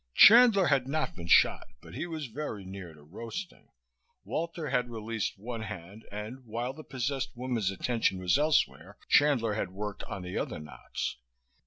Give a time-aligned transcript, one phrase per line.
[0.15, 3.69] Chandler had not been shot, but he was very near to roasting.
[4.23, 9.69] Walter had released one hand and, while the possessed woman's attention was elsewhere, Chandler had
[9.69, 11.17] worked on the other knots.